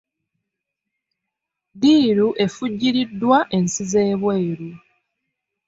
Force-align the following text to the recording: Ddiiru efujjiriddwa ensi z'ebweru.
Ddiiru 1.73 2.27
efujjiriddwa 2.45 3.37
ensi 3.57 3.83
z'ebweru. 3.91 4.69